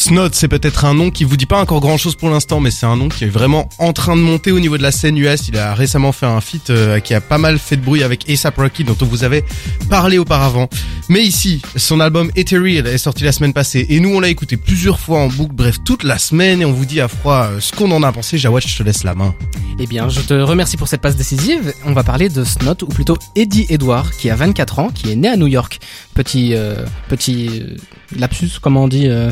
Snot, 0.00 0.30
c'est 0.32 0.48
peut-être 0.48 0.86
un 0.86 0.94
nom 0.94 1.10
qui 1.10 1.24
vous 1.24 1.36
dit 1.36 1.44
pas 1.44 1.60
encore 1.60 1.80
grand 1.80 1.98
chose 1.98 2.14
pour 2.14 2.30
l'instant, 2.30 2.58
mais 2.58 2.70
c'est 2.70 2.86
un 2.86 2.96
nom 2.96 3.10
qui 3.10 3.24
est 3.24 3.28
vraiment 3.28 3.68
en 3.78 3.92
train 3.92 4.16
de 4.16 4.22
monter 4.22 4.50
au 4.50 4.58
niveau 4.58 4.78
de 4.78 4.82
la 4.82 4.92
scène 4.92 5.18
US. 5.18 5.48
Il 5.48 5.58
a 5.58 5.74
récemment 5.74 6.10
fait 6.10 6.24
un 6.24 6.40
feat 6.40 6.70
euh, 6.70 7.00
qui 7.00 7.12
a 7.12 7.20
pas 7.20 7.36
mal 7.36 7.58
fait 7.58 7.76
de 7.76 7.82
bruit 7.82 8.02
avec 8.02 8.28
ASAP 8.30 8.56
Rocky, 8.56 8.82
dont 8.82 8.96
on 9.02 9.04
vous 9.04 9.24
avait 9.24 9.44
parlé 9.90 10.16
auparavant. 10.16 10.70
Mais 11.10 11.20
ici, 11.22 11.60
son 11.76 12.00
album 12.00 12.30
Ethereal 12.34 12.86
est 12.86 12.96
sorti 12.96 13.24
la 13.24 13.32
semaine 13.32 13.52
passée, 13.52 13.84
et 13.90 14.00
nous 14.00 14.08
on 14.08 14.20
l'a 14.20 14.30
écouté 14.30 14.56
plusieurs 14.56 14.98
fois 14.98 15.18
en 15.18 15.28
boucle, 15.28 15.52
bref 15.54 15.76
toute 15.84 16.02
la 16.02 16.16
semaine, 16.16 16.62
et 16.62 16.64
on 16.64 16.72
vous 16.72 16.86
dit 16.86 17.02
à 17.02 17.08
froid 17.08 17.48
euh, 17.50 17.60
ce 17.60 17.72
qu'on 17.72 17.90
en 17.90 18.02
a 18.02 18.10
pensé. 18.10 18.38
Jawad, 18.38 18.66
je 18.66 18.78
te 18.78 18.82
laisse 18.82 19.04
la 19.04 19.14
main. 19.14 19.34
Eh 19.82 19.86
bien, 19.86 20.10
je 20.10 20.20
te 20.20 20.34
remercie 20.34 20.76
pour 20.76 20.88
cette 20.88 21.00
passe 21.00 21.16
décisive. 21.16 21.72
On 21.86 21.92
va 21.94 22.04
parler 22.04 22.28
de 22.28 22.44
Snot, 22.44 22.82
ou 22.82 22.88
plutôt 22.88 23.16
Eddie 23.34 23.66
Edward, 23.70 24.10
qui 24.10 24.28
a 24.28 24.36
24 24.36 24.78
ans, 24.78 24.88
qui 24.88 25.10
est 25.10 25.16
né 25.16 25.28
à 25.28 25.36
New 25.36 25.46
York. 25.46 25.78
Petit, 26.14 26.54
euh, 26.54 26.84
petit 27.08 27.48
euh, 27.48 27.76
lapsus, 28.14 28.58
comment 28.60 28.84
on 28.84 28.88
dit, 28.88 29.08
euh, 29.08 29.30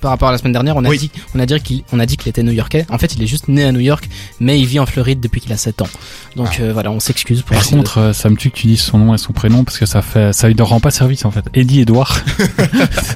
par 0.00 0.10
rapport 0.10 0.28
à 0.28 0.32
la 0.32 0.38
semaine 0.38 0.52
dernière. 0.52 0.76
On 0.76 0.84
a 0.84 0.88
Oui. 0.88 0.98
dit, 0.98 1.10
on 1.34 1.40
a 1.40 1.46
dit 1.46 1.58
qu'il, 1.60 1.82
on 1.92 2.00
a 2.00 2.06
dit 2.06 2.16
qu'il 2.16 2.28
était 2.28 2.42
New-Yorkais. 2.42 2.86
En 2.90 2.98
fait, 2.98 3.14
il 3.14 3.22
est 3.22 3.26
juste 3.26 3.48
né 3.48 3.64
à 3.64 3.72
New 3.72 3.80
York, 3.80 4.08
mais 4.40 4.58
il 4.60 4.66
vit 4.66 4.78
en 4.80 4.86
Floride 4.86 5.20
depuis 5.20 5.40
qu'il 5.40 5.52
a 5.52 5.56
7 5.56 5.82
ans. 5.82 5.88
Donc 6.36 6.60
euh, 6.60 6.72
voilà, 6.72 6.90
on 6.90 7.00
s'excuse 7.00 7.42
pour. 7.42 7.56
Par 7.56 7.66
contre, 7.66 7.98
euh, 7.98 8.12
ça 8.12 8.28
me 8.30 8.36
tue 8.36 8.50
que 8.50 8.56
tu 8.56 8.66
dises 8.66 8.80
son 8.80 8.98
nom 8.98 9.14
et 9.14 9.18
son 9.18 9.32
prénom 9.32 9.64
parce 9.64 9.78
que 9.78 9.86
ça 9.86 10.02
fait, 10.02 10.32
ça 10.32 10.48
lui 10.48 10.56
rend 10.60 10.80
pas 10.80 10.90
service 10.90 11.24
en 11.24 11.30
fait. 11.30 11.44
Eddie 11.54 11.80
Edouard. 11.80 12.20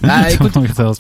Ah, 0.05 0.31
écoute, 0.31 0.53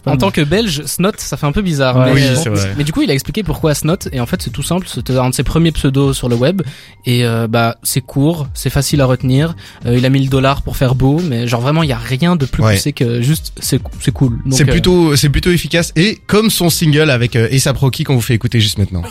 En 0.06 0.16
tant 0.16 0.30
que 0.30 0.40
belge, 0.42 0.82
Snot, 0.84 1.12
ça 1.16 1.36
fait 1.36 1.46
un 1.46 1.52
peu 1.52 1.62
bizarre. 1.62 1.96
Ouais, 1.96 2.06
mais, 2.06 2.12
oui, 2.14 2.22
euh, 2.22 2.34
c'est 2.36 2.48
vrai. 2.48 2.74
mais 2.76 2.84
du 2.84 2.92
coup, 2.92 3.02
il 3.02 3.10
a 3.10 3.14
expliqué 3.14 3.42
pourquoi 3.42 3.74
Snot. 3.74 3.96
Et 4.12 4.20
en 4.20 4.26
fait, 4.26 4.42
c'est 4.42 4.50
tout 4.50 4.62
simple. 4.62 4.86
C'était 4.88 5.16
un 5.16 5.30
de 5.30 5.34
ses 5.34 5.42
premiers 5.42 5.72
pseudos 5.72 6.12
sur 6.16 6.28
le 6.28 6.36
web. 6.36 6.62
Et 7.06 7.24
euh, 7.24 7.46
bah, 7.48 7.76
c'est 7.82 8.00
court, 8.00 8.48
c'est 8.54 8.70
facile 8.70 9.00
à 9.00 9.06
retenir. 9.06 9.54
Euh, 9.86 9.96
il 9.96 10.04
a 10.04 10.10
mis 10.10 10.20
le 10.22 10.28
dollar 10.28 10.62
pour 10.62 10.76
faire 10.76 10.94
beau, 10.94 11.20
mais 11.22 11.46
genre 11.46 11.60
vraiment, 11.60 11.82
il 11.82 11.88
y 11.88 11.92
a 11.92 11.98
rien 11.98 12.36
de 12.36 12.44
plus 12.46 12.62
Ouais. 12.62 12.74
poussé 12.74 12.92
que 12.92 13.22
juste 13.22 13.52
c'est 13.60 13.80
c'est 14.00 14.12
cool. 14.12 14.38
C'est 14.50 14.68
euh, 14.68 14.72
plutôt, 14.72 15.16
c'est 15.16 15.28
plutôt 15.28 15.47
efficace, 15.52 15.92
et 15.96 16.18
comme 16.26 16.50
son 16.50 16.70
single 16.70 17.10
avec 17.10 17.36
euh, 17.36 17.48
ASAP 17.52 17.78
Rocky 17.78 18.04
qu'on 18.04 18.14
vous 18.14 18.20
fait 18.20 18.34
écouter 18.34 18.60
juste 18.60 18.78
maintenant. 18.78 19.02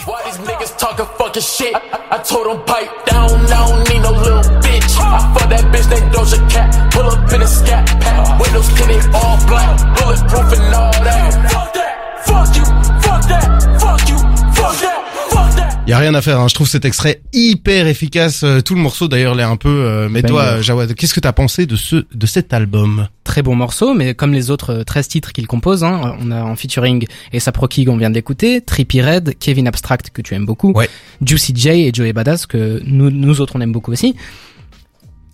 That. 15.88 15.92
Y 15.92 15.94
a 15.94 15.98
rien 16.00 16.14
à 16.16 16.22
faire, 16.22 16.40
hein. 16.40 16.48
je 16.48 16.54
trouve 16.54 16.68
cet 16.68 16.86
extrait 16.86 17.22
hyper 17.34 17.88
efficace. 17.88 18.44
euh, 18.44 18.62
Tout 18.62 18.76
le 18.76 18.82
morceau 18.82 19.08
d'ailleurs 19.08 19.36
l'est 19.36 19.44
un 19.44 19.56
peu. 19.56 19.70
euh, 19.70 20.10
mais 20.12 20.22
toi, 20.22 20.44
Banger. 20.44 20.58
euh, 20.58 20.62
Jawad, 20.62 20.94
qu'est-ce 20.96 21.14
que 21.14 21.20
t'as 21.20 21.32
pensé 21.32 21.66
de 21.66 21.76
ce, 21.76 22.06
de 22.14 22.26
cet 22.26 22.54
album? 22.54 23.08
Très 23.24 23.42
bon 23.42 23.56
morceau, 23.56 23.94
mais 23.94 24.14
comme 24.14 24.34
les 24.34 24.52
autres 24.52 24.74
euh, 24.80 24.84
13 24.84 25.08
titres 25.08 25.32
qu'il 25.34 25.48
compose, 25.48 25.84
hein, 25.84 26.16
on 26.20 26.30
a 26.32 26.44
en 26.44 26.56
featuring 26.56 27.06
ASAP 27.34 27.58
Rocky 27.58 27.86
qu'on 27.86 27.98
vient 27.98 28.10
d'écouter, 28.10 28.62
Trippie 28.62 29.02
Red, 29.02 29.36
Kevin 29.40 29.68
Abstract 29.68 30.10
que 30.12 30.22
tu 30.22 30.34
aimes 30.36 30.46
beaucoup, 30.46 30.72
Ouais. 30.74 30.90
Juicy 31.26 31.54
J 31.56 31.70
et 31.88 31.92
Joey 31.94 32.14
Badass 32.14 32.46
que 32.46 32.82
nous, 32.86 33.10
nous 33.10 33.42
autres 33.42 33.56
on 33.56 33.62
aime 33.62 33.72
beaucoup 33.72 33.92
aussi. 33.92 34.16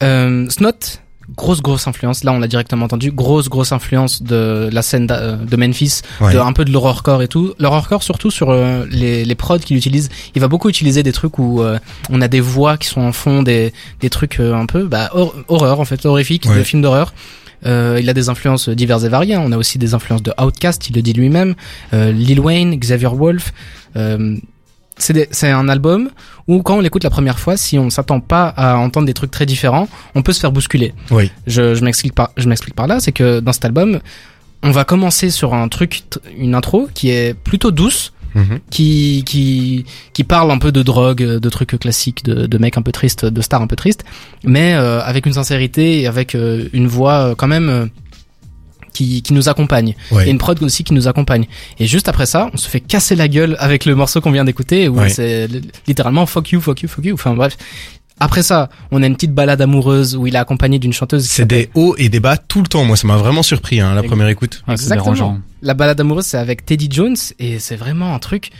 Euh, 0.01 0.49
Snot, 0.49 0.71
grosse 1.37 1.61
grosse 1.61 1.87
influence, 1.87 2.23
là 2.23 2.33
on 2.33 2.39
l'a 2.39 2.47
directement 2.47 2.85
entendu, 2.85 3.11
grosse 3.11 3.49
grosse 3.49 3.71
influence 3.71 4.21
de 4.21 4.69
la 4.71 4.81
scène 4.81 5.07
euh, 5.11 5.37
de 5.37 5.55
Memphis, 5.55 6.01
Ouais. 6.21 6.33
de, 6.33 6.39
un 6.39 6.53
peu 6.53 6.65
de 6.65 6.71
l'horrorcore 6.71 7.21
et 7.21 7.27
tout. 7.27 7.53
L'horrorcore 7.59 8.03
surtout 8.03 8.29
sur 8.31 8.49
euh, 8.49 8.85
les, 8.91 9.23
les 9.25 9.35
prods 9.35 9.59
qu'il 9.59 9.77
utilise, 9.77 10.09
il 10.35 10.41
va 10.41 10.47
beaucoup 10.47 10.69
utiliser 10.69 11.01
des 11.03 11.11
trucs 11.13 11.39
où 11.39 11.61
euh, 11.61 11.79
on 12.09 12.21
a 12.21 12.27
des 12.27 12.41
voix 12.41 12.77
qui 12.77 12.87
sont 12.87 13.01
en 13.01 13.13
fond, 13.13 13.41
des, 13.43 13.73
des 14.01 14.09
trucs 14.09 14.39
euh, 14.39 14.53
un 14.53 14.65
peu 14.65 14.83
bah, 14.85 15.09
hor- 15.13 15.35
horreur 15.47 15.79
en 15.79 15.85
fait, 15.85 16.05
horrifique, 16.05 16.45
Ouais. 16.49 16.57
de 16.57 16.63
films 16.63 16.81
d'horreur. 16.81 17.13
Euh, 17.65 17.97
il 18.01 18.09
a 18.09 18.13
des 18.13 18.27
influences 18.27 18.67
diverses 18.67 19.05
et 19.05 19.09
variées. 19.09 19.37
On 19.37 19.53
a 19.53 19.57
aussi 19.57 19.77
des 19.77 19.93
influences 19.93 20.21
de 20.23 20.33
Outkast, 20.37 20.89
il 20.89 20.95
le 20.97 21.01
dit 21.01 21.13
lui-même, 21.13 21.55
euh, 21.93 22.11
Lil 22.11 22.41
Wayne, 22.41 22.75
Xavier 22.75 23.07
Wolf. 23.07 23.53
C'est 24.97 25.49
un 25.49 25.69
album 25.69 26.09
où 26.47 26.61
quand 26.61 26.75
on 26.77 26.79
l'écoute 26.79 27.03
la 27.03 27.09
première 27.09 27.39
fois, 27.39 27.57
si 27.57 27.79
on 27.79 27.89
s'attend 27.89 28.19
pas 28.19 28.47
à 28.49 28.77
entendre 28.77 29.07
des 29.07 29.13
trucs 29.13 29.31
très 29.31 29.45
différents, 29.45 29.87
on 30.15 30.21
peut 30.21 30.33
se 30.33 30.39
faire 30.39 30.51
bousculer. 30.51 30.93
Oui. 31.11 31.31
Je, 31.47 31.73
je 31.75 31.83
m'explique 31.83 32.13
par, 32.13 32.29
je 32.37 32.47
m'explique 32.47 32.75
par 32.75 32.87
là, 32.87 32.99
c'est 32.99 33.11
que 33.11 33.39
dans 33.39 33.53
cet 33.53 33.65
album, 33.65 33.99
on 34.61 34.71
va 34.71 34.83
commencer 34.85 35.29
sur 35.29 35.53
un 35.53 35.67
truc, 35.67 36.03
une 36.37 36.55
intro 36.55 36.87
qui 36.93 37.09
est 37.09 37.33
plutôt 37.33 37.71
douce, 37.71 38.13
Mhm. 38.35 38.61
qui 38.71 39.21
qui 39.27 39.85
qui 40.13 40.23
parle 40.23 40.49
un 40.49 40.57
peu 40.57 40.71
de 40.71 40.81
drogue, 40.81 41.21
de 41.23 41.49
trucs 41.49 41.77
classiques, 41.79 42.25
de, 42.25 42.47
de 42.47 42.57
mecs 42.57 42.79
un 42.79 42.81
peu 42.81 42.91
tristes, 42.91 43.25
de 43.25 43.41
stars 43.41 43.61
un 43.61 43.67
peu 43.67 43.75
tristes, 43.75 44.03
mais 44.43 44.73
euh, 44.73 45.03
avec 45.03 45.27
une 45.27 45.33
sincérité 45.33 46.01
et 46.01 46.07
avec 46.07 46.33
euh, 46.33 46.67
une 46.73 46.87
voix 46.87 47.13
euh, 47.13 47.35
quand 47.35 47.45
même 47.47 47.69
euh, 47.69 47.85
qui 48.93 49.21
qui 49.21 49.33
nous 49.33 49.49
accompagne 49.49 49.95
Ouais. 50.11 50.27
et 50.27 50.31
une 50.31 50.37
prod 50.37 50.61
aussi 50.63 50.83
qui 50.83 50.93
nous 50.93 51.07
accompagne. 51.07 51.45
Et 51.79 51.87
juste 51.87 52.07
après 52.07 52.25
ça, 52.25 52.49
on 52.53 52.57
se 52.57 52.69
fait 52.69 52.79
casser 52.79 53.15
la 53.15 53.27
gueule 53.27 53.55
avec 53.59 53.85
le 53.85 53.95
morceau 53.95 54.21
qu'on 54.21 54.31
vient 54.31 54.45
d'écouter 54.45 54.87
où 54.87 54.99
Ouais. 54.99 55.09
c'est 55.09 55.47
li- 55.47 55.61
littéralement 55.87 56.25
fuck 56.25 56.51
you, 56.51 56.61
fuck 56.61 56.81
you, 56.81 56.87
fuck 56.87 57.03
you. 57.05 57.13
Enfin 57.15 57.33
bref. 57.33 57.57
Après 58.19 58.43
ça, 58.43 58.69
on 58.91 59.01
a 59.01 59.07
une 59.07 59.15
petite 59.15 59.33
balade 59.33 59.59
amoureuse 59.59 60.15
où 60.15 60.27
il 60.27 60.35
est 60.35 60.39
accompagné 60.39 60.77
d'une 60.77 60.93
chanteuse. 60.93 61.25
C'est 61.25 61.45
des 61.45 61.69
hauts 61.73 61.95
et 61.97 62.09
des 62.09 62.19
bas 62.19 62.37
tout 62.37 62.61
le 62.61 62.67
temps. 62.67 62.85
Moi, 62.85 62.95
ça 62.95 63.07
m'a 63.07 63.17
vraiment 63.17 63.41
surpris 63.43 63.81
hein, 63.81 63.93
la 63.95 64.01
Ex- 64.01 64.07
première 64.07 64.27
écoute. 64.27 64.61
Ouais, 64.67 64.77
c'est 64.77 64.83
Exactement. 64.83 65.13
dérangeant. 65.13 65.39
La 65.63 65.73
balade 65.73 65.99
amoureuse, 65.99 66.25
c'est 66.27 66.37
avec 66.37 66.63
Teddy 66.63 66.87
Jones 66.91 67.15
et 67.39 67.57
c'est 67.57 67.75
vraiment 67.75 68.13
un 68.13 68.19
truc 68.19 68.51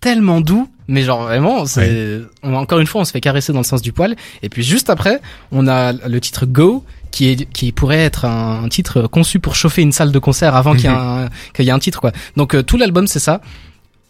tellement 0.00 0.40
doux, 0.40 0.68
mais 0.88 1.02
genre 1.02 1.22
vraiment, 1.24 1.66
c'est 1.66 2.20
encore 2.44 2.78
une 2.78 2.86
fois, 2.86 3.02
on 3.02 3.04
se 3.04 3.10
fait 3.12 3.20
caresser 3.20 3.52
dans 3.52 3.58
le 3.60 3.64
sens 3.64 3.82
du 3.82 3.92
poil. 3.92 4.16
Et 4.42 4.48
puis 4.48 4.62
juste 4.62 4.88
après, 4.88 5.20
on 5.50 5.66
a 5.68 5.92
le 5.92 6.20
titre 6.20 6.46
Go 6.46 6.84
qui 7.12 7.28
est 7.28 7.48
qui 7.52 7.70
pourrait 7.70 7.98
être 8.00 8.24
un, 8.24 8.64
un 8.64 8.68
titre 8.68 9.02
conçu 9.06 9.38
pour 9.38 9.54
chauffer 9.54 9.82
une 9.82 9.92
salle 9.92 10.10
de 10.10 10.18
concert 10.18 10.56
avant 10.56 10.72
qu'il 10.74 10.84
y 10.84 10.86
ait 10.86 10.96
un 10.96 11.28
qu'il 11.54 11.64
y 11.64 11.68
ait 11.68 11.72
un 11.72 11.78
titre 11.78 12.00
quoi. 12.00 12.10
Donc 12.36 12.54
euh, 12.56 12.62
tout 12.64 12.76
l'album 12.76 13.06
c'est 13.06 13.20
ça. 13.20 13.40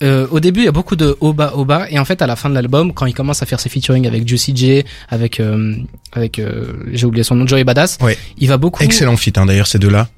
Euh, 0.03 0.27
au 0.33 0.41
début, 0.41 0.61
il 0.63 0.65
y 0.65 0.69
a 0.69 0.73
beaucoup 0.73 0.97
de 0.97 1.17
haut 1.21 1.33
bas 1.33 1.53
haut 1.55 1.65
bas 1.65 1.87
et 1.89 1.97
en 1.99 2.05
fait 2.05 2.23
à 2.23 2.27
la 2.27 2.35
fin 2.35 2.51
de 2.51 2.55
l'album, 2.55 2.93
quand 2.93 3.07
il 3.07 3.15
commence 3.15 3.41
à 3.41 3.47
faire 3.47 3.61
ses 3.61 3.69
featuring 3.69 4.05
avec 4.09 4.27
Juicy 4.27 4.53
J, 4.57 4.85
avec 5.09 5.39
euh, 5.39 5.77
avec 6.13 6.41
euh, 6.41 6.73
j'ai 6.91 7.07
oublié 7.07 7.23
son 7.23 7.37
nom, 7.37 7.47
Joey 7.47 7.63
Badass, 7.63 7.99
Ouais. 8.01 8.19
il 8.39 8.49
va 8.49 8.57
beaucoup 8.57 8.83
Excellent 8.83 9.17
fit 9.17 9.33
hein, 9.37 9.47
d'ailleurs 9.47 9.69
ces 9.69 9.79
deux-là. 9.79 10.09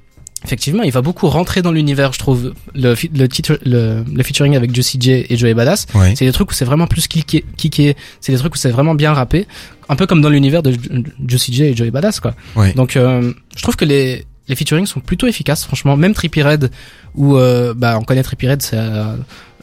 Effectivement, 0.45 0.83
il 0.83 0.93
va 0.93 1.01
beaucoup 1.01 1.29
rentrer 1.29 1.63
dans 1.63 1.73
l'univers, 1.73 2.13
je 2.13 2.19
trouve. 2.19 2.53
Le, 2.75 2.95
le 3.17 3.27
titre, 3.29 3.59
le, 3.65 4.05
le 4.15 4.23
featuring 4.23 4.55
avec 4.57 4.75
Juicy 4.75 4.99
J 5.01 5.25
et 5.29 5.37
Joey 5.37 5.55
Badass, 5.55 5.87
Ouais. 5.95 6.15
c'est 6.17 6.27
des 6.27 6.33
trucs 6.33 6.51
où 6.51 6.55
c'est 6.55 6.67
vraiment 6.67 6.87
plus 6.87 7.07
kické, 7.09 7.45
kické. 7.57 7.97
C'est 8.21 8.33
des 8.33 8.39
trucs 8.39 8.55
où 8.55 8.59
c'est 8.59 8.71
vraiment 8.71 8.95
bien 8.95 9.13
rappé, 9.15 9.47
un 9.89 9.97
peu 9.97 10.07
comme 10.07 10.21
dans 10.21 10.29
l'univers 10.29 10.63
de 10.63 10.73
Ju- 10.73 11.05
Juicy 11.27 11.53
J 11.55 11.63
et 11.65 11.77
Joey 11.77 11.91
Badass, 11.91 12.21
quoi. 12.21 12.35
Ouais. 12.57 12.73
Donc, 12.75 12.97
euh, 12.97 13.33
je 13.57 13.63
trouve 13.63 13.77
que 13.77 13.85
les 13.87 14.27
les 14.47 14.55
featuring 14.57 14.85
sont 14.85 15.01
plutôt 15.01 15.27
efficaces, 15.27 15.65
franchement. 15.65 15.97
Même 15.97 16.13
Trippie 16.13 16.43
Red, 16.43 16.71
où 17.15 17.37
euh, 17.39 17.73
bah 17.75 17.97
on 17.99 18.05
connaît 18.05 18.23
Trippie 18.23 18.47
Red, 18.47 18.61
c'est 18.61 18.77
euh, 18.77 19.15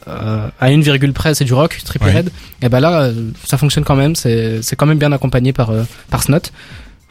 euh, 0.08 0.48
à 0.58 0.72
une 0.72 0.82
virgule 0.82 1.12
près, 1.12 1.34
c'est 1.36 1.44
du 1.44 1.54
rock, 1.54 1.78
Ouais. 2.00 2.12
Red. 2.12 2.30
Et 2.62 2.68
bah 2.68 2.80
là, 2.80 3.02
euh, 3.02 3.30
ça 3.44 3.56
fonctionne 3.58 3.84
quand 3.84 3.94
même. 3.94 4.16
C'est 4.16 4.60
c'est 4.62 4.74
quand 4.74 4.86
même 4.86 4.98
bien 4.98 5.12
accompagné 5.12 5.52
par 5.52 5.70
euh, 5.70 5.84
par 6.10 6.24
Snot. 6.24 6.40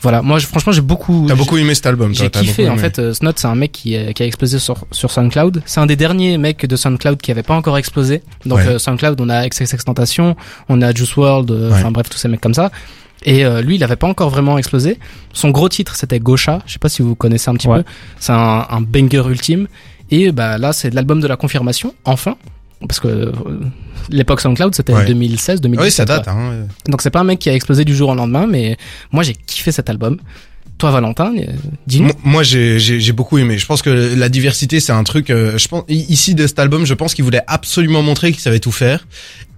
Voilà, 0.01 0.21
moi 0.21 0.39
je- 0.39 0.47
franchement 0.47 0.71
j'ai 0.71 0.81
beaucoup 0.81 1.25
T'as 1.27 1.35
beaucoup 1.35 1.57
aimé 1.57 1.75
cet 1.75 1.85
album, 1.85 2.13
j'ai 2.15 2.29
kiffé 2.29 2.67
en 2.69 2.77
fait. 2.77 2.97
euh, 2.99 3.13
Snot, 3.13 3.33
c'est 3.35 3.47
un 3.47 3.55
mec 3.55 3.71
qui, 3.71 3.93
est- 3.93 4.13
qui 4.13 4.23
a 4.23 4.25
explosé 4.25 4.57
sur, 4.59 4.85
sur 4.91 5.11
SoundCloud. 5.11 5.61
C'est 5.65 5.79
un 5.79 5.85
des 5.85 5.95
derniers 5.95 6.37
mecs 6.37 6.65
de 6.65 6.75
SoundCloud 6.75 7.21
qui 7.21 7.29
avait 7.31 7.43
pas 7.43 7.53
encore 7.55 7.77
explosé. 7.77 8.23
Donc 8.45 8.57
Ouais. 8.59 8.67
euh, 8.67 8.79
SoundCloud, 8.79 9.21
on 9.21 9.29
a 9.29 9.47
XXX 9.47 9.83
Tentation, 9.85 10.35
on 10.69 10.81
a 10.81 10.91
Juice 10.93 11.15
World, 11.17 11.51
euh, 11.51 11.69
Ouais. 11.69 11.75
enfin 11.77 11.91
bref 11.91 12.09
tous 12.09 12.17
ces 12.17 12.27
mecs 12.27 12.41
comme 12.41 12.53
ça. 12.55 12.71
Et 13.23 13.45
euh, 13.45 13.61
lui, 13.61 13.75
il 13.75 13.83
avait 13.83 13.95
pas 13.95 14.07
encore 14.07 14.31
vraiment 14.31 14.57
explosé. 14.57 14.97
Son 15.33 15.51
gros 15.51 15.69
titre, 15.69 15.95
c'était 15.95 16.19
Gaucha. 16.19 16.59
Je 16.65 16.73
sais 16.73 16.79
pas 16.79 16.89
si 16.89 17.03
vous 17.03 17.13
connaissez 17.13 17.51
un 17.51 17.53
petit 17.53 17.67
Ouais. 17.67 17.83
peu. 17.83 17.89
C'est 18.19 18.31
un, 18.33 18.65
un 18.67 18.81
banger 18.81 19.23
ultime. 19.29 19.67
Et 20.09 20.31
bah 20.31 20.57
là, 20.57 20.73
c'est 20.73 20.91
l'album 20.93 21.21
de 21.21 21.27
la 21.27 21.35
confirmation, 21.37 21.93
enfin. 22.03 22.35
Parce 22.87 22.99
que 22.99 23.07
euh, 23.07 23.31
l'époque 24.09 24.41
SoundCloud, 24.41 24.73
c'était 24.75 24.93
Ouais. 24.93 25.05
2016, 25.05 25.61
2017. 25.61 25.85
Oui, 25.85 25.91
ça 25.91 26.05
date. 26.05 26.27
Hein. 26.27 26.65
Donc 26.87 27.01
c'est 27.01 27.09
pas 27.11 27.19
un 27.19 27.23
mec 27.23 27.39
qui 27.39 27.49
a 27.49 27.53
explosé 27.55 27.85
du 27.85 27.95
jour 27.95 28.09
au 28.09 28.15
lendemain, 28.15 28.47
mais 28.47 28.77
moi 29.11 29.23
j'ai 29.23 29.33
kiffé 29.33 29.71
cet 29.71 29.89
album. 29.89 30.17
Valentin, 30.89 31.31
dis-nous. 31.85 32.07
Mo- 32.07 32.13
Moi, 32.23 32.41
j'ai 32.43 32.79
j'ai 32.79 32.99
j'ai 32.99 33.11
beaucoup 33.11 33.37
aimé. 33.37 33.59
Je 33.59 33.65
pense 33.67 33.83
que 33.83 33.89
la 34.17 34.29
diversité, 34.29 34.79
c'est 34.79 34.91
un 34.93 35.03
truc. 35.03 35.29
euh, 35.29 35.57
je 35.59 35.67
pense 35.67 35.83
ici 35.89 36.33
de 36.33 36.47
cet 36.47 36.57
album, 36.57 36.85
je 36.85 36.93
pense 36.95 37.13
qu'il 37.13 37.23
voulait 37.23 37.43
absolument 37.45 38.01
montrer 38.01 38.31
qu'il 38.31 38.41
savait 38.41 38.59
tout 38.59 38.71
faire. 38.71 39.05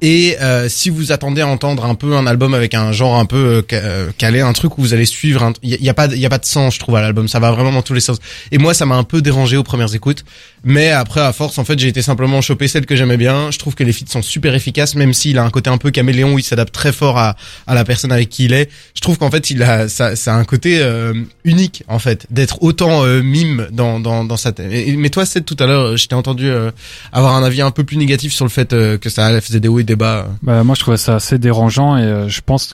Et 0.05 0.35
euh, 0.41 0.67
si 0.67 0.89
vous 0.89 1.13
attendez 1.13 1.39
à 1.39 1.47
entendre 1.47 1.85
un 1.85 1.95
peu 1.95 2.17
un 2.17 2.27
album 2.27 2.53
avec 2.53 2.73
un 2.73 2.91
genre 2.91 3.15
un 3.17 3.23
peu 3.25 3.37
euh, 3.37 3.61
euh, 3.71 4.09
calé, 4.17 4.41
un 4.41 4.51
truc 4.51 4.77
où 4.77 4.81
vous 4.81 4.93
allez 4.93 5.05
suivre, 5.05 5.53
il 5.63 5.69
y, 5.81 5.87
a- 5.89 5.93
pas 5.93 6.09
de- 6.09 6.17
y 6.17 6.25
a 6.25 6.29
pas 6.29 6.39
de 6.39 6.45
sens, 6.45 6.75
je 6.75 6.79
trouve, 6.79 6.97
à 6.97 7.01
l'album. 7.01 7.29
Ça 7.29 7.39
va 7.39 7.51
vraiment 7.51 7.71
dans 7.71 7.81
tous 7.83 7.93
les 7.93 8.01
sens. 8.01 8.17
Et 8.51 8.57
moi, 8.57 8.73
ça 8.73 8.85
m'a 8.85 8.95
un 8.95 9.05
peu 9.05 9.21
dérangé 9.21 9.55
aux 9.55 9.63
premières 9.63 9.95
écoutes. 9.95 10.25
Mais 10.65 10.89
après, 10.91 11.21
à 11.21 11.31
force, 11.31 11.57
en 11.57 11.63
fait, 11.63 11.79
j'ai 11.79 11.87
été 11.87 12.01
simplement 12.01 12.41
choper 12.41 12.67
celle 12.67 12.85
que 12.85 12.97
j'aimais 12.97 13.15
bien. 13.15 13.49
Je 13.51 13.59
trouve 13.59 13.75
que 13.75 13.83
les 13.85 13.93
feats 13.93 14.05
sont 14.09 14.21
super 14.21 14.53
efficaces, 14.55 14.95
même 14.95 15.13
s'il 15.13 15.37
a 15.37 15.43
un 15.43 15.49
côté 15.49 15.69
un 15.69 15.77
peu 15.77 15.89
caméléon 15.91 16.33
où 16.33 16.39
il 16.39 16.43
s'adapte 16.43 16.73
très 16.73 16.91
fort 16.91 17.17
à, 17.17 17.37
à 17.65 17.73
la 17.73 17.85
personne 17.85 18.11
avec 18.11 18.27
qui 18.29 18.45
il 18.45 18.53
est. 18.53 18.69
Je 18.95 19.01
trouve 19.01 19.17
qu'en 19.17 19.31
fait, 19.31 19.51
il 19.51 19.63
a 19.63 19.87
ça, 19.87 20.17
ça 20.17 20.33
a 20.35 20.37
un 20.37 20.43
côté 20.45 20.79
euh, 20.81 21.12
unique, 21.43 21.83
en 21.87 21.99
fait, 21.99 22.27
d'être 22.29 22.61
autant 22.63 23.05
euh, 23.05 23.21
mime 23.21 23.67
dans 23.71 23.99
dans 23.99 24.23
dans 24.23 24.37
sa 24.37 24.51
tête. 24.51 24.67
Mais 24.97 25.09
toi, 25.09 25.25
c'est 25.25 25.41
tout 25.41 25.57
à 25.59 25.65
l'heure, 25.65 25.97
je 25.97 26.07
t'ai 26.07 26.15
entendu 26.15 26.49
euh, 26.49 26.71
avoir 27.11 27.35
un 27.35 27.43
avis 27.43 27.61
un 27.61 27.71
peu 27.71 27.83
plus 27.83 27.97
négatif 27.97 28.33
sur 28.33 28.45
le 28.45 28.49
fait 28.49 28.73
euh, 28.73 28.97
que 28.97 29.09
ça 29.09 29.41
faisait 29.41 29.59
des 29.59 29.67
hauts 29.67 29.79
et 29.79 29.83
des 29.83 29.95
bas. 29.95 30.27
Bah, 30.41 30.63
moi, 30.63 30.75
je 30.75 30.81
trouvais 30.81 30.97
ça 30.97 31.15
assez 31.15 31.37
dérangeant 31.37 31.97
et 31.97 32.03
euh, 32.03 32.29
je 32.29 32.41
pense 32.45 32.73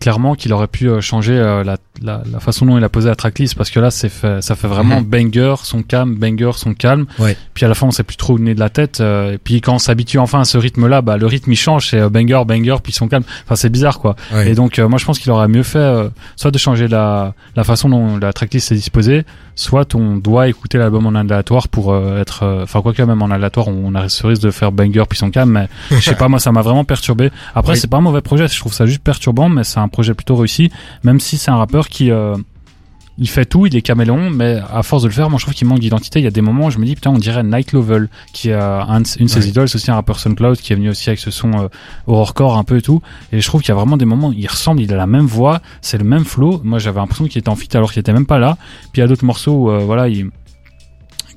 clairement 0.00 0.34
qu'il 0.34 0.52
aurait 0.52 0.66
pu 0.66 0.88
euh, 0.88 1.00
changer 1.00 1.34
euh, 1.38 1.64
la, 1.64 1.76
la, 2.02 2.22
la 2.30 2.40
façon 2.40 2.66
dont 2.66 2.78
il 2.78 2.84
a 2.84 2.88
posé 2.88 3.08
la 3.08 3.16
tracklist 3.16 3.54
parce 3.54 3.70
que 3.70 3.80
là 3.80 3.90
c'est 3.90 4.08
fait, 4.08 4.42
ça 4.42 4.54
fait 4.54 4.68
vraiment 4.68 5.00
Mhm. 5.00 5.06
banger 5.06 5.54
son 5.62 5.82
calme 5.82 6.14
banger 6.16 6.50
son 6.56 6.74
calme 6.74 7.06
Ouais. 7.18 7.36
puis 7.54 7.64
à 7.64 7.68
la 7.68 7.74
fin 7.74 7.86
on 7.86 7.90
sait 7.90 8.02
plus 8.02 8.16
trop 8.16 8.34
où 8.34 8.36
venir 8.36 8.54
de 8.54 8.60
la 8.60 8.70
tête 8.70 9.00
euh, 9.00 9.34
et 9.34 9.38
puis 9.38 9.60
quand 9.60 9.74
on 9.74 9.78
s'habitue 9.78 10.18
enfin 10.18 10.40
à 10.40 10.44
ce 10.44 10.58
rythme 10.58 10.86
là 10.88 11.02
bah 11.02 11.16
le 11.16 11.26
rythme 11.26 11.52
il 11.52 11.56
change 11.56 11.88
c'est 11.90 12.08
banger 12.08 12.42
banger 12.46 12.76
puis 12.82 12.92
son 12.92 13.08
calme 13.08 13.24
enfin 13.44 13.56
c'est 13.56 13.68
bizarre 13.70 13.98
quoi 13.98 14.16
Ouais. 14.32 14.50
et 14.50 14.54
donc 14.54 14.78
euh, 14.78 14.88
moi 14.88 14.98
je 14.98 15.04
pense 15.04 15.18
qu'il 15.18 15.30
aurait 15.30 15.48
mieux 15.48 15.62
fait 15.62 15.78
euh, 15.78 16.08
soit 16.36 16.50
de 16.50 16.58
changer 16.58 16.88
la 16.88 17.34
la 17.56 17.64
façon 17.64 17.88
dont 17.88 18.16
la 18.18 18.32
tracklist 18.32 18.72
est 18.72 18.76
disposée 18.76 19.24
soit 19.54 19.94
on 19.94 20.16
doit 20.16 20.48
écouter 20.48 20.78
l'album 20.78 21.06
en 21.06 21.14
aléatoire 21.14 21.68
pour 21.68 21.92
euh, 21.92 22.20
être 22.20 22.62
enfin 22.62 22.80
quoi 22.82 22.92
que 22.92 23.02
même 23.02 23.22
en 23.22 23.30
aléatoire 23.30 23.68
on 23.68 23.94
a 23.94 24.08
ce 24.08 24.26
risque 24.26 24.42
de 24.42 24.50
faire 24.50 24.72
banger 24.72 25.02
puis 25.08 25.18
son 25.18 25.30
calme 25.30 25.50
mais 25.52 25.68
je 25.90 26.00
sais 26.02 26.14
pas 26.14 26.28
moi 26.28 26.38
ça 26.38 26.52
m'a 26.52 26.62
vraiment 26.62 26.84
perturbé 26.84 27.30
après 27.54 27.76
c'est 27.76 27.88
pas 27.88 27.98
un 27.98 28.02
mauvais 28.02 28.22
projet 28.22 28.48
je 28.48 28.58
trouve 28.58 28.72
ça 28.72 28.86
juste 28.86 29.02
perturbant 29.02 29.48
mais 29.48 29.61
c'est 29.64 29.80
un 29.80 29.88
projet 29.88 30.14
plutôt 30.14 30.36
réussi 30.36 30.70
même 31.04 31.20
si 31.20 31.38
c'est 31.38 31.50
un 31.50 31.56
rappeur 31.56 31.88
qui 31.88 32.10
euh, 32.10 32.36
il 33.18 33.28
fait 33.28 33.44
tout, 33.44 33.66
il 33.66 33.76
est 33.76 33.82
caméléon, 33.82 34.30
mais 34.30 34.58
à 34.72 34.82
force 34.82 35.02
de 35.02 35.08
le 35.08 35.12
faire, 35.12 35.28
moi 35.28 35.38
je 35.38 35.44
trouve 35.44 35.54
qu'il 35.54 35.66
manque 35.66 35.80
d'identité. 35.80 36.18
Il 36.18 36.22
y 36.22 36.26
a 36.26 36.30
des 36.30 36.40
moments 36.40 36.66
où 36.66 36.70
je 36.70 36.78
me 36.78 36.86
dis 36.86 36.94
putain, 36.94 37.10
on 37.10 37.18
dirait 37.18 37.42
Night 37.42 37.72
Level, 37.72 38.08
qui 38.32 38.48
est 38.48 38.54
euh, 38.54 38.80
un 38.82 38.96
une 38.96 39.02
de 39.02 39.30
ses 39.30 39.40
Ouais. 39.40 39.48
idoles, 39.48 39.68
c'est 39.68 39.76
aussi 39.76 39.90
un 39.90 39.94
rappeur 39.96 40.18
SoundCloud 40.18 40.56
qui 40.56 40.72
est 40.72 40.76
venu 40.76 40.88
aussi 40.88 41.10
avec 41.10 41.20
ce 41.20 41.30
son 41.30 41.52
euh, 41.52 41.68
horrorcore 42.06 42.56
un 42.56 42.64
peu 42.64 42.78
et 42.78 42.82
tout. 42.82 43.02
Et 43.30 43.40
je 43.40 43.46
trouve 43.46 43.60
qu'il 43.60 43.68
y 43.68 43.72
a 43.72 43.74
vraiment 43.74 43.98
des 43.98 44.06
moments, 44.06 44.28
où 44.28 44.32
il 44.32 44.46
ressemble, 44.48 44.80
il 44.80 44.92
a 44.94 44.96
la 44.96 45.06
même 45.06 45.26
voix, 45.26 45.60
c'est 45.82 45.98
le 45.98 46.04
même 46.04 46.24
flow. 46.24 46.62
Moi 46.64 46.78
j'avais 46.78 47.00
l'impression 47.00 47.26
qu'il 47.26 47.38
était 47.38 47.50
en 47.50 47.54
fit 47.54 47.68
alors 47.74 47.92
qu'il 47.92 48.00
était 48.00 48.14
même 48.14 48.26
pas 48.26 48.38
là. 48.38 48.56
Puis 48.92 48.96
il 48.96 49.00
y 49.00 49.04
a 49.04 49.06
d'autres 49.06 49.26
morceaux 49.26 49.52
où 49.64 49.70
euh, 49.70 49.80
voilà, 49.80 50.08
il 50.08 50.30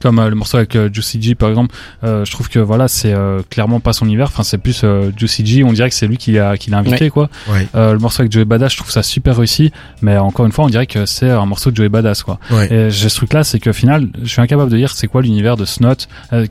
comme 0.05 0.19
euh, 0.19 0.29
le 0.29 0.35
morceau 0.35 0.57
avec 0.57 0.75
euh, 0.75 0.87
Juicy 0.93 1.19
G 1.19 1.33
par 1.33 1.49
exemple, 1.49 1.73
euh, 2.03 2.23
je 2.25 2.29
trouve 2.31 2.47
que 2.47 2.59
voilà 2.59 2.87
c'est 2.87 3.15
clairement 3.49 3.79
pas 3.79 3.91
son 3.91 4.05
univers. 4.05 4.27
Enfin 4.27 4.43
c'est 4.43 4.59
plus 4.59 4.85
Juicy 5.17 5.43
G, 5.43 5.63
on 5.63 5.73
dirait 5.73 5.89
que 5.89 5.95
c'est 5.95 6.05
lui 6.05 6.17
qui 6.17 6.33
l'a 6.33 6.57
qui 6.57 6.69
l'a 6.69 6.77
invité 6.77 7.09
quoi. 7.09 7.29
Ouais. 7.47 7.67
Le 7.73 7.97
morceau 7.97 8.21
avec 8.21 8.31
Joey 8.31 8.45
Badass, 8.45 8.73
je 8.73 8.77
trouve 8.77 8.91
ça 8.91 9.01
super 9.01 9.37
réussi, 9.37 9.71
mais 10.03 10.17
encore 10.17 10.45
une 10.45 10.51
fois, 10.51 10.65
on 10.65 10.69
dirait 10.69 10.85
que 10.85 11.05
c'est 11.07 11.29
un 11.31 11.45
morceau 11.47 11.71
de 11.71 11.75
Joey 11.75 11.89
Badass, 11.89 12.21
quoi. 12.23 12.39
Ouais. 12.51 12.71
Et 12.71 12.89
j'ai 12.91 13.09
ce 13.09 13.15
truc-là, 13.15 13.43
c'est 13.43 13.59
que 13.59 13.71
au 13.71 13.73
final, 13.73 14.07
je 14.21 14.27
suis 14.27 14.41
incapable 14.41 14.69
de 14.71 14.77
dire 14.77 14.91
c'est 14.91 15.07
quoi 15.07 15.21
l'univers 15.23 15.57
de 15.57 15.65
Snot, 15.65 15.95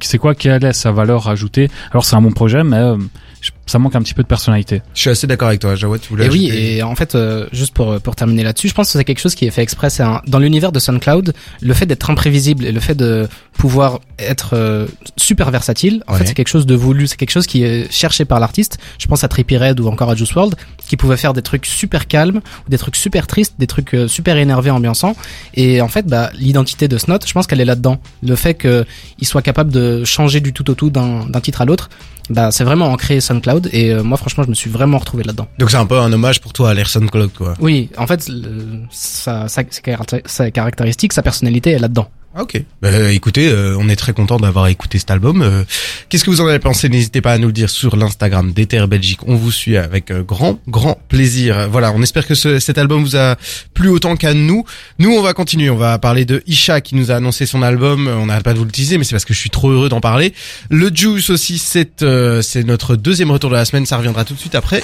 c'est 0.00 0.18
quoi, 0.18 0.34
quelle 0.34 0.64
est 0.64 0.72
sa 0.72 0.90
valeur 0.90 1.28
ajoutée. 1.28 1.70
Alors 1.92 2.04
c'est 2.04 2.16
un 2.16 2.22
bon 2.22 2.32
projet, 2.32 2.64
mais 2.64 2.94
je- 3.40 3.50
ça 3.66 3.78
manque 3.78 3.94
un 3.96 4.02
petit 4.02 4.14
peu 4.14 4.22
de 4.22 4.28
personnalité. 4.28 4.82
Je 4.94 5.00
suis 5.00 5.10
assez 5.10 5.26
d'accord 5.26 5.48
avec 5.48 5.60
toi, 5.60 5.74
Jawad, 5.74 6.00
tu 6.00 6.08
voulais 6.10 6.26
Et 6.26 6.28
oui, 6.28 6.46
ajouter- 6.50 6.76
et 6.76 6.82
en 6.82 6.94
fait, 6.94 7.14
euh, 7.14 7.46
juste 7.52 7.72
pour 7.74 8.00
pour 8.00 8.14
terminer 8.16 8.42
là-dessus, 8.42 8.68
je 8.68 8.74
pense 8.74 8.92
que 8.92 8.98
c'est 8.98 9.04
quelque 9.04 9.20
chose 9.20 9.34
qui 9.34 9.46
est 9.46 9.50
fait 9.50 9.62
exprès. 9.62 9.90
C'est 9.90 10.02
un- 10.02 10.20
dans 10.26 10.38
l'univers 10.38 10.72
de 10.72 10.78
SoundCloud, 10.78 11.32
le 11.62 11.74
fait 11.74 11.86
d'être 11.86 12.10
imprévisible 12.10 12.64
et 12.66 12.72
le 12.72 12.80
fait 12.80 12.94
de 12.94 13.28
pouvoir 13.56 14.00
être 14.18 14.50
euh, 14.54 14.86
super 15.16 15.50
versatile, 15.50 16.02
en 16.06 16.12
Ouais. 16.12 16.18
fait, 16.20 16.26
c'est 16.26 16.34
quelque 16.34 16.48
chose 16.48 16.66
de 16.66 16.74
voulu. 16.74 17.06
C'est 17.06 17.16
quelque 17.16 17.30
chose 17.30 17.46
qui 17.46 17.62
est 17.62 17.90
cherché 17.92 18.24
par 18.24 18.40
l'artiste. 18.40 18.78
Je 18.98 19.06
pense 19.06 19.24
à 19.24 19.28
Trippie 19.28 19.56
Red 19.56 19.80
ou 19.80 19.88
encore 19.88 20.10
à 20.10 20.14
Juice 20.14 20.32
WRLD, 20.34 20.54
qui 20.86 20.96
pouvaient 20.96 21.16
faire 21.16 21.32
des 21.32 21.42
trucs 21.42 21.66
super 21.66 22.06
calmes 22.06 22.40
ou 22.66 22.70
des 22.70 22.78
trucs 22.78 22.96
super 22.96 23.26
tristes, 23.26 23.54
des 23.58 23.66
trucs 23.66 23.94
euh, 23.94 24.08
super 24.08 24.36
énervés, 24.36 24.70
ambiançants. 24.70 25.16
Et 25.54 25.80
en 25.80 25.88
fait, 25.88 26.06
bah, 26.06 26.30
l'identité 26.34 26.88
de 26.88 26.98
Snot, 26.98 27.18
je 27.26 27.32
pense 27.32 27.46
qu'elle 27.46 27.60
est 27.60 27.64
là-dedans. 27.64 27.98
Le 28.22 28.36
fait 28.36 28.54
qu'il 28.54 28.84
soit 29.26 29.42
capable 29.42 29.72
de 29.72 30.04
changer 30.04 30.40
du 30.40 30.52
tout 30.52 30.68
au 30.70 30.74
tout 30.74 30.90
d'un 30.90 31.24
d'un 31.26 31.40
titre 31.40 31.60
à 31.62 31.64
l'autre, 31.64 31.88
bah, 32.30 32.50
c'est 32.50 32.64
vraiment 32.64 32.86
ancré 32.90 33.20
SoundCloud. 33.20 33.53
Et 33.72 33.92
euh, 33.92 34.02
moi, 34.02 34.16
franchement, 34.18 34.44
je 34.44 34.48
me 34.50 34.54
suis 34.54 34.70
vraiment 34.70 34.98
retrouvé 34.98 35.24
là-dedans. 35.24 35.46
Donc 35.58 35.70
c'est 35.70 35.76
un 35.76 35.86
peu 35.86 35.98
un 35.98 36.12
hommage 36.12 36.40
pour 36.40 36.52
toi 36.52 36.70
à 36.70 36.74
l'Airson 36.74 37.06
Cloud, 37.06 37.30
quoi. 37.36 37.54
Oui, 37.60 37.90
en 37.98 38.06
fait, 38.06 38.28
le- 38.28 38.80
sa, 38.90 39.48
sa, 39.48 39.62
sa 40.26 40.50
caractéristique, 40.50 41.12
sa 41.12 41.22
personnalité 41.22 41.70
est 41.70 41.78
là-dedans. 41.78 42.08
Ah, 42.36 42.42
Ok. 42.42 42.60
Bah, 42.82 43.12
écoutez, 43.12 43.48
euh, 43.48 43.76
on 43.78 43.88
est 43.88 43.96
très 43.96 44.12
content 44.12 44.38
d'avoir 44.38 44.66
écouté 44.66 44.98
cet 44.98 45.10
album. 45.10 45.40
Euh, 45.42 45.62
Qu'est-ce 46.08 46.24
que 46.24 46.30
vous 46.30 46.40
en 46.40 46.46
avez 46.48 46.58
pensé? 46.58 46.88
N'hésitez 46.88 47.20
pas 47.20 47.32
à 47.32 47.38
nous 47.38 47.46
le 47.46 47.52
dire 47.52 47.70
sur 47.70 47.96
l'Instagram 47.96 48.52
d'Ether 48.52 48.86
Belgique. 48.88 49.20
On 49.26 49.36
vous 49.36 49.52
suit 49.52 49.76
avec 49.76 50.10
euh, 50.10 50.22
grand, 50.22 50.58
grand 50.68 50.98
plaisir. 51.08 51.68
Voilà, 51.70 51.92
on 51.92 52.02
espère 52.02 52.26
que 52.26 52.34
ce- 52.34 52.58
cet 52.58 52.76
album 52.78 53.02
vous 53.04 53.14
a 53.16 53.36
plu 53.72 53.88
autant 53.88 54.16
qu'à 54.16 54.34
nous. 54.34 54.64
Nous, 54.98 55.10
on 55.12 55.22
va 55.22 55.32
continuer. 55.32 55.70
On 55.70 55.76
va 55.76 55.96
parler 55.98 56.24
de 56.24 56.42
Isha 56.46 56.80
qui 56.80 56.96
nous 56.96 57.12
a 57.12 57.14
annoncé 57.16 57.46
son 57.46 57.62
album. 57.62 58.08
Euh, 58.08 58.16
On 58.16 58.26
n'arrête 58.26 58.44
pas 58.44 58.52
de 58.52 58.58
vous 58.58 58.64
le 58.64 58.70
teaser, 58.72 58.98
mais 58.98 59.04
c'est 59.04 59.14
parce 59.14 59.24
que 59.24 59.34
je 59.34 59.38
suis 59.38 59.50
trop 59.50 59.70
heureux 59.70 59.88
d'en 59.88 60.00
parler. 60.00 60.34
Le 60.70 60.90
Juice 60.94 61.30
aussi, 61.30 61.58
c'est 61.58 62.02
euh, 62.02 62.42
c'est 62.42 62.64
notre 62.64 62.96
deuxième 62.96 63.30
retour 63.30 63.50
de 63.50 63.54
la 63.54 63.64
semaine. 63.64 63.86
Ça 63.86 63.96
reviendra 63.96 64.24
tout 64.24 64.34
de 64.34 64.40
suite 64.40 64.54
après. 64.56 64.82